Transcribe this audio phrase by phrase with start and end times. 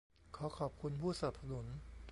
[0.35, 1.65] ขอขอบคุณผู้สนับสนุน